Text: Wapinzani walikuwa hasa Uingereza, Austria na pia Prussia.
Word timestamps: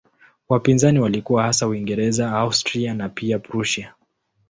Wapinzani 0.49 0.99
walikuwa 0.99 1.43
hasa 1.43 1.67
Uingereza, 1.67 2.31
Austria 2.31 2.93
na 2.93 3.09
pia 3.09 3.39
Prussia. 3.39 3.93